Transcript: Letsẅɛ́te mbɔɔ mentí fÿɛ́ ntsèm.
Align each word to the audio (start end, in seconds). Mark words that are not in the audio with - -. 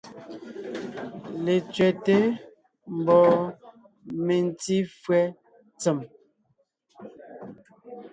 Letsẅɛ́te 1.43 2.17
mbɔɔ 2.97 3.31
mentí 4.25 4.77
fÿɛ́ 5.01 5.23
ntsèm. 5.75 5.99